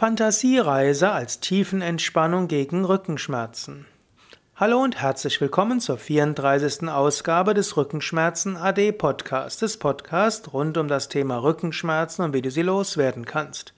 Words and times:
Fantasiereise 0.00 1.10
als 1.10 1.40
Tiefenentspannung 1.40 2.48
gegen 2.48 2.86
Rückenschmerzen. 2.86 3.84
Hallo 4.56 4.82
und 4.82 4.98
herzlich 4.98 5.38
willkommen 5.42 5.78
zur 5.78 5.98
34. 5.98 6.88
Ausgabe 6.88 7.52
des 7.52 7.76
Rückenschmerzen 7.76 8.56
AD 8.56 8.92
Podcasts, 8.92 9.60
des 9.60 9.76
Podcasts 9.76 10.54
rund 10.54 10.78
um 10.78 10.88
das 10.88 11.10
Thema 11.10 11.42
Rückenschmerzen 11.42 12.24
und 12.24 12.32
wie 12.32 12.40
du 12.40 12.50
sie 12.50 12.62
loswerden 12.62 13.26
kannst. 13.26 13.74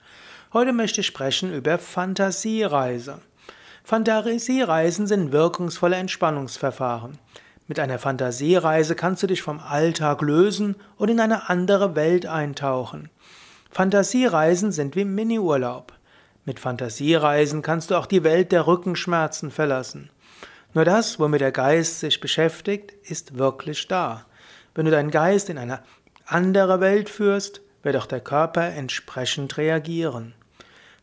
Heute 0.53 0.73
möchte 0.73 1.01
ich 1.01 1.09
sprechen 1.09 1.53
über 1.53 1.77
Fantasiereise. 1.79 3.19
Fantasiereisen 3.83 5.09
sind 5.09 5.33
wirkungsvolle 5.33 5.97
Entspannungsverfahren. 5.97 7.19
Mit 7.67 7.81
einer 7.81 7.99
Fantasiereise 7.99 8.95
kannst 8.95 9.25
du 9.25 9.27
dich 9.27 9.43
vom 9.43 9.59
Alltag 9.59 10.23
lösen 10.23 10.77
und 10.99 11.09
in 11.09 11.19
eine 11.19 11.51
andere 11.51 11.97
Welt 11.97 12.27
eintauchen. 12.27 13.11
Fantasiereisen 13.73 14.71
sind 14.71 14.95
wie 14.95 15.05
Miniurlaub. 15.05 15.93
Mit 16.45 16.59
Fantasiereisen 16.59 17.63
kannst 17.63 17.91
du 17.91 17.95
auch 17.95 18.07
die 18.07 18.25
Welt 18.25 18.51
der 18.51 18.67
Rückenschmerzen 18.67 19.53
verlassen. 19.53 20.11
Nur 20.75 20.85
das, 20.85 21.21
womit 21.21 21.41
der 21.41 21.53
Geist 21.53 22.01
sich 22.01 22.19
beschäftigt, 22.19 22.93
ist 23.05 23.39
wirklich 23.39 23.87
da. 23.87 24.27
Wenn 24.75 24.87
du 24.87 24.91
deinen 24.91 25.13
Geist 25.13 25.51
in 25.51 25.59
eine 25.59 25.81
andere 26.27 26.81
Welt 26.81 27.09
führst, 27.09 27.61
wird 27.85 27.97
auch 27.97 28.07
der 28.07 28.21
Körper 28.21 28.63
entsprechend 28.63 29.57
reagieren. 29.57 30.35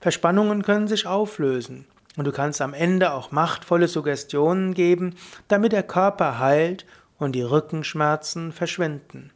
Verspannungen 0.02 0.64
können 0.64 0.88
sich 0.88 1.08
auflösen 1.08 1.86
und 2.18 2.26
du 2.26 2.32
kannst 2.34 2.62
am 2.62 2.74
Ende 2.74 3.14
auch 3.14 3.32
machtvolle 3.32 3.88
Suggestionen 3.88 4.74
geben, 4.74 5.16
damit 5.48 5.72
der 5.72 5.84
Körper 5.84 6.40
heilt 6.40 6.86
und 7.18 7.34
die 7.34 7.44
Rückenschmerzen 7.44 8.52
verschwinden. 8.52 9.32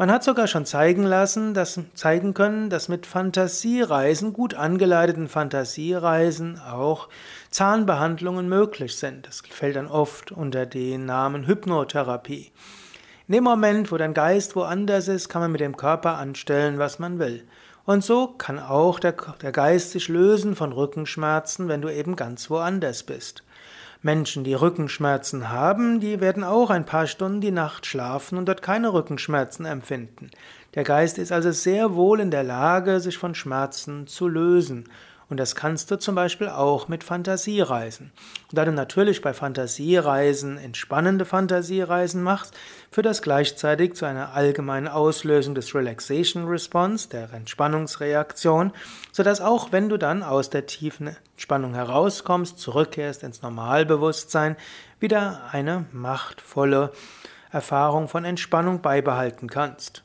Man 0.00 0.10
hat 0.10 0.24
sogar 0.24 0.46
schon 0.46 0.64
zeigen 0.64 1.02
lassen, 1.02 1.52
dass, 1.52 1.78
zeigen 1.92 2.32
können, 2.32 2.70
dass 2.70 2.88
mit 2.88 3.04
Fantasiereisen, 3.04 4.32
gut 4.32 4.54
angeleiteten 4.54 5.28
Fantasiereisen 5.28 6.58
auch 6.58 7.10
Zahnbehandlungen 7.50 8.48
möglich 8.48 8.96
sind. 8.96 9.26
Das 9.26 9.42
fällt 9.50 9.76
dann 9.76 9.88
oft 9.88 10.32
unter 10.32 10.64
den 10.64 11.04
Namen 11.04 11.46
Hypnotherapie. 11.46 12.50
In 13.28 13.34
dem 13.34 13.44
Moment, 13.44 13.92
wo 13.92 13.98
dein 13.98 14.14
Geist 14.14 14.56
woanders 14.56 15.06
ist, 15.06 15.28
kann 15.28 15.42
man 15.42 15.52
mit 15.52 15.60
dem 15.60 15.76
Körper 15.76 16.16
anstellen, 16.16 16.78
was 16.78 16.98
man 16.98 17.18
will. 17.18 17.46
Und 17.84 18.02
so 18.02 18.28
kann 18.28 18.58
auch 18.58 19.00
der, 19.00 19.14
der 19.42 19.52
Geist 19.52 19.90
sich 19.90 20.08
lösen 20.08 20.56
von 20.56 20.72
Rückenschmerzen, 20.72 21.68
wenn 21.68 21.82
du 21.82 21.90
eben 21.90 22.16
ganz 22.16 22.48
woanders 22.48 23.02
bist. 23.02 23.42
Menschen, 24.02 24.44
die 24.44 24.54
Rückenschmerzen 24.54 25.50
haben, 25.50 26.00
die 26.00 26.20
werden 26.20 26.42
auch 26.42 26.70
ein 26.70 26.86
paar 26.86 27.06
Stunden 27.06 27.42
die 27.42 27.50
Nacht 27.50 27.84
schlafen 27.84 28.38
und 28.38 28.46
dort 28.46 28.62
keine 28.62 28.94
Rückenschmerzen 28.94 29.66
empfinden. 29.66 30.30
Der 30.74 30.84
Geist 30.84 31.18
ist 31.18 31.32
also 31.32 31.50
sehr 31.50 31.94
wohl 31.94 32.20
in 32.20 32.30
der 32.30 32.44
Lage, 32.44 33.00
sich 33.00 33.18
von 33.18 33.34
Schmerzen 33.34 34.06
zu 34.06 34.26
lösen. 34.26 34.88
Und 35.30 35.36
das 35.38 35.54
kannst 35.54 35.90
du 35.90 35.96
zum 35.96 36.16
Beispiel 36.16 36.48
auch 36.48 36.88
mit 36.88 37.04
Fantasiereisen. 37.04 38.10
Und 38.50 38.58
da 38.58 38.64
du 38.64 38.72
natürlich 38.72 39.22
bei 39.22 39.32
Fantasiereisen 39.32 40.58
entspannende 40.58 41.24
Fantasiereisen 41.24 42.20
machst, 42.22 42.54
führt 42.90 43.06
das 43.06 43.22
gleichzeitig 43.22 43.94
zu 43.94 44.06
einer 44.06 44.34
allgemeinen 44.34 44.88
Auslösung 44.88 45.54
des 45.54 45.72
Relaxation 45.72 46.48
Response, 46.48 47.08
der 47.08 47.32
Entspannungsreaktion, 47.32 48.72
sodass 49.12 49.40
auch 49.40 49.70
wenn 49.70 49.88
du 49.88 49.98
dann 49.98 50.24
aus 50.24 50.50
der 50.50 50.66
tiefen 50.66 51.16
Entspannung 51.34 51.74
herauskommst, 51.74 52.58
zurückkehrst 52.58 53.22
ins 53.22 53.40
Normalbewusstsein, 53.40 54.56
wieder 54.98 55.42
eine 55.52 55.86
machtvolle 55.92 56.90
Erfahrung 57.52 58.08
von 58.08 58.24
Entspannung 58.24 58.82
beibehalten 58.82 59.48
kannst. 59.48 60.02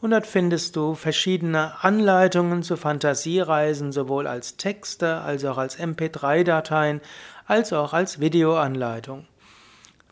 Und 0.00 0.10
dort 0.10 0.26
findest 0.26 0.74
du 0.74 0.96
verschiedene 0.96 1.84
Anleitungen 1.84 2.64
zu 2.64 2.76
Fantasiereisen, 2.76 3.92
sowohl 3.92 4.26
als 4.26 4.56
Texte, 4.56 5.20
als 5.20 5.44
auch 5.44 5.56
als 5.56 5.78
MP3-Dateien, 5.78 7.00
als 7.46 7.72
auch 7.72 7.92
als 7.92 8.18
Videoanleitung. 8.18 9.28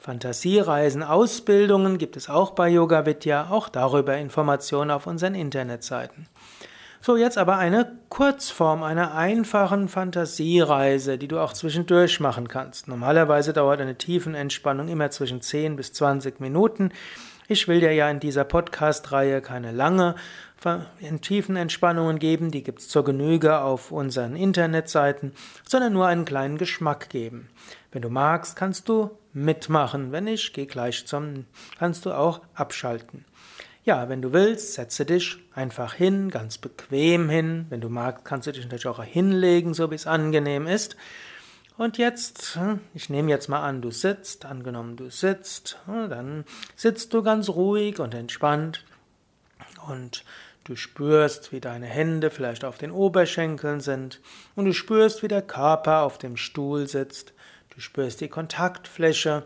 Fantasiereisen, 0.01 1.03
Ausbildungen 1.03 1.99
gibt 1.99 2.17
es 2.17 2.31
auch 2.31 2.53
bei 2.53 2.71
Yoga 2.71 3.05
Vidya, 3.05 3.51
auch 3.51 3.69
darüber 3.69 4.17
Informationen 4.17 4.91
auf 4.91 5.07
unseren 5.07 5.35
Internetseiten. 5.35 6.27
So, 7.03 7.19
jetzt 7.19 7.37
aber 7.37 7.59
eine 7.59 7.99
Kurzform 8.09 8.83
einer 8.83 9.15
einfachen 9.15 9.89
Fantasiereise, 9.89 11.19
die 11.19 11.29
du 11.29 11.39
auch 11.39 11.53
zwischendurch 11.53 12.19
machen 12.19 12.49
kannst. 12.49 12.89
Normalerweise 12.89 13.53
dauert 13.53 13.81
eine 13.81 13.97
Tiefenentspannung 13.97 14.89
immer 14.89 15.11
zwischen 15.11 15.43
10 15.43 15.77
bis 15.77 15.93
20 15.93 16.41
Minuten. 16.41 16.93
Ich 17.53 17.67
will 17.67 17.81
dir 17.81 17.93
ja 17.93 18.09
in 18.09 18.21
dieser 18.21 18.45
Podcast-Reihe 18.45 19.43
keine 19.43 19.73
lange 19.73 20.15
Tiefenentspannungen 21.21 22.21
geben, 22.21 22.53
die 22.53 22.63
gibt's 22.63 22.87
zur 22.87 23.03
Genüge 23.03 23.59
auf 23.59 23.91
unseren 23.91 24.37
Internetseiten, 24.37 25.33
sondern 25.67 25.93
nur 25.93 26.07
einen 26.07 26.25
kleinen 26.25 26.59
Geschmack 26.59 27.09
geben. 27.11 27.49
Wenn 27.91 28.03
du 28.03 28.09
magst, 28.09 28.55
kannst 28.55 28.89
du 28.89 29.11
mitmachen. 29.33 30.13
Wenn 30.13 30.25
nicht, 30.25 30.55
geh 30.55 30.67
gleich 30.67 31.09
zum, 31.09 31.47
kannst 31.77 32.07
du 32.07 32.13
auch 32.13 32.41
abschalten. 32.55 33.25
Ja, 33.83 34.09
wenn 34.09 34.23
du 34.23 34.33
willst, 34.33 34.75
setze 34.75 35.05
dich 35.05 35.39
einfach 35.53 35.95
hin, 35.95 36.31
ganz 36.31 36.57
bequem 36.57 37.29
hin. 37.29 37.67
Wenn 37.69 37.81
du 37.81 37.89
magst, 37.89 38.25
kannst 38.25 38.47
du 38.47 38.53
dich 38.53 38.63
natürlich 38.63 38.87
auch 38.87 39.03
hinlegen, 39.03 39.75
so 39.75 39.91
wie 39.91 39.97
es 39.97 40.07
angenehm 40.07 40.69
ist. 40.69 40.95
Und 41.81 41.97
jetzt, 41.97 42.59
ich 42.93 43.09
nehme 43.09 43.31
jetzt 43.31 43.49
mal 43.49 43.63
an, 43.63 43.81
du 43.81 43.91
sitzt, 43.91 44.45
angenommen 44.45 44.97
du 44.97 45.09
sitzt, 45.09 45.79
dann 45.87 46.45
sitzt 46.77 47.15
du 47.15 47.23
ganz 47.23 47.49
ruhig 47.49 48.01
und 48.01 48.13
entspannt 48.13 48.85
und 49.89 50.27
du 50.65 50.77
spürst, 50.77 51.53
wie 51.53 51.61
deine 51.61 51.87
Hände 51.87 52.29
vielleicht 52.29 52.67
auf 52.67 52.77
den 52.77 52.91
Oberschenkeln 52.91 53.81
sind 53.81 54.21
und 54.57 54.67
du 54.67 54.75
spürst, 54.75 55.23
wie 55.23 55.29
der 55.29 55.41
Körper 55.41 56.03
auf 56.03 56.19
dem 56.19 56.37
Stuhl 56.37 56.87
sitzt 56.87 57.33
Du 57.71 57.81
spürst 57.81 58.21
die 58.21 58.29
Kontaktfläche 58.29 59.45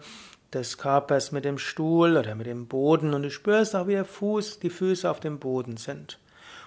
des 0.52 0.76
Körpers 0.76 1.30
mit 1.30 1.44
dem 1.44 1.56
Stuhl 1.56 2.16
oder 2.16 2.34
mit 2.34 2.46
dem 2.48 2.66
Boden 2.66 3.14
und 3.14 3.22
du 3.22 3.30
spürst 3.30 3.76
auch, 3.76 3.86
wie 3.86 3.92
der 3.92 4.04
Fuß, 4.04 4.58
die 4.58 4.70
Füße 4.70 5.08
auf 5.08 5.20
dem 5.20 5.38
Boden 5.38 5.76
sind. 5.76 6.18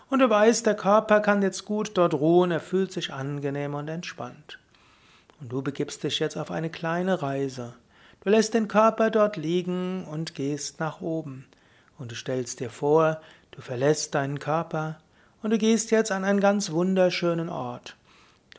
Und 0.09 0.19
du 0.19 0.29
weißt, 0.29 0.65
der 0.65 0.75
Körper 0.75 1.19
kann 1.19 1.41
jetzt 1.41 1.65
gut 1.65 1.91
dort 1.95 2.13
ruhen, 2.13 2.51
er 2.51 2.61
fühlt 2.61 2.93
sich 2.93 3.11
angenehm 3.11 3.73
und 3.73 3.89
entspannt. 3.89 4.59
Und 5.39 5.49
du 5.49 5.61
begibst 5.61 6.03
dich 6.03 6.19
jetzt 6.19 6.37
auf 6.37 6.51
eine 6.51 6.69
kleine 6.69 7.21
Reise. 7.21 7.75
Du 8.23 8.29
lässt 8.29 8.53
den 8.53 8.67
Körper 8.67 9.09
dort 9.11 9.37
liegen 9.37 10.05
und 10.05 10.35
gehst 10.35 10.79
nach 10.79 11.01
oben. 11.01 11.45
Und 11.97 12.11
du 12.11 12.15
stellst 12.15 12.59
dir 12.59 12.69
vor, 12.69 13.21
du 13.51 13.61
verlässt 13.61 14.15
deinen 14.15 14.39
Körper 14.39 14.99
und 15.41 15.51
du 15.51 15.57
gehst 15.57 15.91
jetzt 15.91 16.11
an 16.11 16.23
einen 16.23 16.39
ganz 16.39 16.71
wunderschönen 16.71 17.49
Ort. 17.49 17.95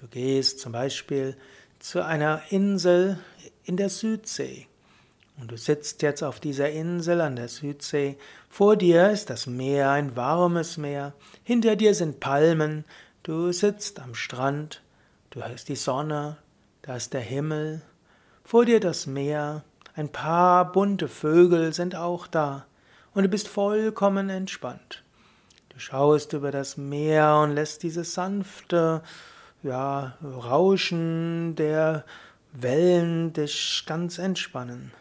Du 0.00 0.06
gehst 0.06 0.61
zum 0.61 0.72
Beispiel 0.72 1.37
zu 1.78 2.05
einer 2.05 2.43
Insel 2.50 3.19
in 3.65 3.77
der 3.77 3.91
Südsee. 3.91 4.67
Und 5.41 5.53
du 5.53 5.56
sitzt 5.56 6.03
jetzt 6.03 6.22
auf 6.22 6.41
dieser 6.41 6.71
Insel 6.71 7.21
an 7.21 7.37
der 7.37 7.49
Südsee. 7.49 8.17
Vor 8.49 8.77
dir 8.77 9.11
ist 9.11 9.31
das 9.31 9.47
Meer, 9.47 9.91
ein 9.91 10.17
warmes 10.17 10.78
Meer. 10.78 11.12
Hinter 11.44 11.77
dir 11.77 11.94
sind 11.94 12.19
Palmen. 12.19 12.84
Du 13.22 13.53
sitzt 13.53 14.00
am 14.00 14.15
Strand. 14.15 14.83
Du 15.31 15.44
hörst 15.44 15.69
die 15.69 15.77
Sonne. 15.77 16.38
Da 16.83 16.97
ist 16.97 17.12
der 17.12 17.21
Himmel. 17.21 17.83
Vor 18.44 18.65
dir 18.65 18.81
das 18.81 19.06
Meer. 19.06 19.65
Ein 19.94 20.11
paar 20.11 20.71
bunte 20.72 21.09
Vögel 21.09 21.72
sind 21.72 21.94
auch 21.97 22.27
da. 22.27 22.66
Und 23.15 23.25
du 23.25 23.28
bist 23.28 23.49
vollkommen 23.49 24.31
entspannt. 24.31 25.03
Du 25.71 25.78
schaust 25.81 26.33
über 26.33 26.50
das 26.50 26.77
Meer 26.77 27.37
und 27.43 27.55
lässt 27.55 27.83
diese 27.83 28.05
sanfte 28.05 29.02
ja, 29.62 30.17
Rauschen 30.23 31.56
der 31.56 32.05
Wellen 32.52 33.32
dich 33.32 33.85
ganz 33.87 34.19
entspannen. 34.19 34.93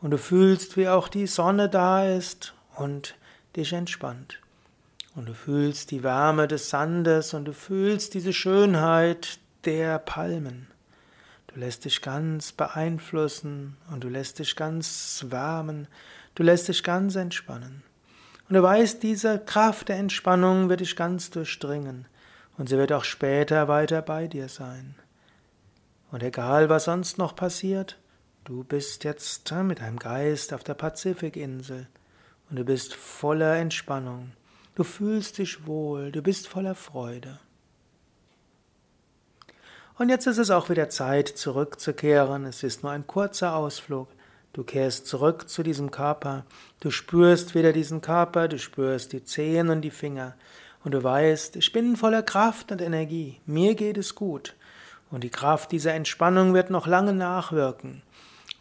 Und 0.00 0.10
du 0.12 0.18
fühlst, 0.18 0.76
wie 0.76 0.88
auch 0.88 1.08
die 1.08 1.26
Sonne 1.26 1.68
da 1.68 2.04
ist 2.04 2.54
und 2.76 3.14
dich 3.56 3.72
entspannt. 3.72 4.40
Und 5.14 5.28
du 5.28 5.34
fühlst 5.34 5.90
die 5.90 6.02
Wärme 6.02 6.48
des 6.48 6.70
Sandes 6.70 7.34
und 7.34 7.44
du 7.44 7.52
fühlst 7.52 8.14
diese 8.14 8.32
Schönheit 8.32 9.38
der 9.64 9.98
Palmen. 9.98 10.68
Du 11.52 11.58
lässt 11.58 11.84
dich 11.84 12.00
ganz 12.00 12.52
beeinflussen 12.52 13.76
und 13.90 14.04
du 14.04 14.08
lässt 14.08 14.38
dich 14.38 14.54
ganz 14.54 15.24
wärmen, 15.28 15.88
du 16.36 16.44
lässt 16.44 16.68
dich 16.68 16.84
ganz 16.84 17.16
entspannen. 17.16 17.82
Und 18.48 18.54
du 18.54 18.62
weißt, 18.62 19.02
diese 19.02 19.38
Kraft 19.40 19.88
der 19.88 19.96
Entspannung 19.96 20.68
wird 20.68 20.80
dich 20.80 20.94
ganz 20.94 21.30
durchdringen 21.30 22.06
und 22.56 22.68
sie 22.68 22.78
wird 22.78 22.92
auch 22.92 23.04
später 23.04 23.66
weiter 23.66 24.00
bei 24.00 24.28
dir 24.28 24.48
sein. 24.48 24.94
Und 26.12 26.22
egal, 26.22 26.68
was 26.68 26.84
sonst 26.84 27.18
noch 27.18 27.34
passiert, 27.34 27.98
du 28.44 28.62
bist 28.62 29.02
jetzt 29.02 29.50
mit 29.52 29.80
deinem 29.80 29.98
Geist 29.98 30.52
auf 30.52 30.62
der 30.62 30.74
Pazifikinsel 30.74 31.88
und 32.48 32.56
du 32.56 32.64
bist 32.64 32.94
voller 32.94 33.56
Entspannung. 33.56 34.32
Du 34.76 34.84
fühlst 34.84 35.38
dich 35.38 35.66
wohl, 35.66 36.12
du 36.12 36.22
bist 36.22 36.46
voller 36.46 36.76
Freude. 36.76 37.40
Und 40.00 40.08
jetzt 40.08 40.26
ist 40.26 40.38
es 40.38 40.50
auch 40.50 40.70
wieder 40.70 40.88
Zeit, 40.88 41.28
zurückzukehren. 41.28 42.46
Es 42.46 42.62
ist 42.62 42.82
nur 42.82 42.90
ein 42.90 43.06
kurzer 43.06 43.54
Ausflug. 43.54 44.08
Du 44.54 44.64
kehrst 44.64 45.06
zurück 45.06 45.50
zu 45.50 45.62
diesem 45.62 45.90
Körper. 45.90 46.46
Du 46.80 46.90
spürst 46.90 47.54
wieder 47.54 47.74
diesen 47.74 48.00
Körper, 48.00 48.48
du 48.48 48.58
spürst 48.58 49.12
die 49.12 49.22
Zehen 49.24 49.68
und 49.68 49.82
die 49.82 49.90
Finger. 49.90 50.36
Und 50.84 50.92
du 50.92 51.04
weißt, 51.04 51.56
ich 51.56 51.70
bin 51.72 51.96
voller 51.96 52.22
Kraft 52.22 52.72
und 52.72 52.80
Energie. 52.80 53.42
Mir 53.44 53.74
geht 53.74 53.98
es 53.98 54.14
gut. 54.14 54.54
Und 55.10 55.22
die 55.22 55.28
Kraft 55.28 55.70
dieser 55.70 55.92
Entspannung 55.92 56.54
wird 56.54 56.70
noch 56.70 56.86
lange 56.86 57.12
nachwirken. 57.12 58.00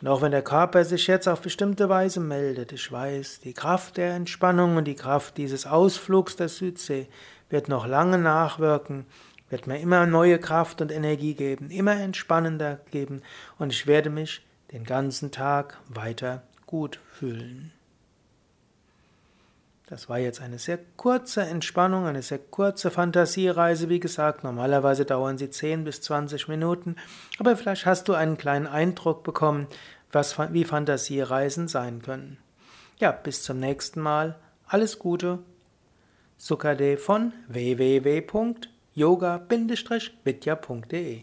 Und 0.02 0.10
auch 0.10 0.22
wenn 0.22 0.32
der 0.32 0.42
Körper 0.42 0.84
sich 0.84 1.08
jetzt 1.08 1.30
auf 1.30 1.40
bestimmte 1.40 1.88
Weise 1.88 2.20
meldet, 2.20 2.74
ich 2.74 2.92
weiß, 2.92 3.40
die 3.46 3.54
Kraft 3.54 3.96
der 3.96 4.14
Entspannung 4.14 4.76
und 4.76 4.84
die 4.84 4.96
Kraft 4.96 5.38
dieses 5.38 5.66
Ausflugs 5.66 6.36
der 6.36 6.50
Südsee 6.50 7.08
wird 7.50 7.70
noch 7.70 7.88
lange 7.88 8.18
nachwirken 8.18 9.06
wird 9.50 9.68
mir 9.68 9.80
immer 9.80 10.06
neue 10.06 10.40
Kraft 10.40 10.81
und 10.81 10.92
Energie 10.92 11.34
geben, 11.34 11.69
immer 11.72 11.96
entspannender 12.00 12.80
geben 12.92 13.22
und 13.57 13.74
ich 13.74 13.88
werde 13.88 14.10
mich 14.10 14.46
den 14.72 14.84
ganzen 14.84 15.31
Tag 15.31 15.78
weiter 15.88 16.44
gut 16.66 17.00
fühlen. 17.12 17.72
Das 19.88 20.07
war 20.07 20.19
jetzt 20.19 20.40
eine 20.40 20.60
sehr 20.60 20.78
kurze 20.98 21.42
Entspannung, 21.42 22.06
eine 22.06 22.22
sehr 22.22 22.38
kurze 22.38 22.92
Fantasiereise. 22.92 23.90
Wie 23.90 24.00
gesagt, 24.00 24.44
normalerweise 24.44 25.04
dauern 25.04 25.40
sie 25.40 25.50
10 25.50 25.84
bis 25.84 26.02
20 26.04 26.48
Minuten, 26.48 26.95
aber 27.40 27.57
vielleicht 27.57 27.88
hast 27.88 28.07
du 28.07 28.13
einen 28.13 28.38
kleinen 28.38 28.68
Eindruck 28.68 29.24
bekommen, 29.24 29.66
was, 30.12 30.38
wie 30.54 30.63
Fantasiereisen 30.63 31.68
sein 31.68 32.04
können. 32.04 32.38
Ja, 33.00 33.12
bis 33.12 33.42
zum 33.42 33.60
nächsten 33.60 34.00
Mal. 34.00 34.36
Alles 34.68 35.00
Gute. 35.00 35.40
Sukade 36.38 36.98
von 36.98 37.34
www 37.48 38.22
yoga-vidya.de 38.96 41.18